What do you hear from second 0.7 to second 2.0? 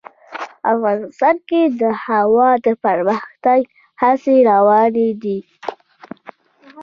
افغانستان کې د